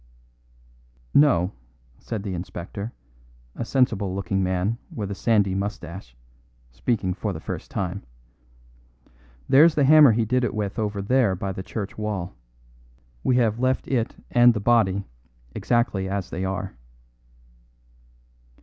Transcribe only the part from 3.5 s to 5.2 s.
a sensible looking man with a